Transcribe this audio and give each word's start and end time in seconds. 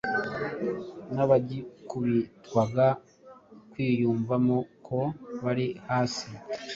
n'abagikubitwaga 1.15 2.87
kwiyumvamo 3.71 4.57
ko 4.87 4.99
bari 5.43 5.67
hasi. 5.87 6.27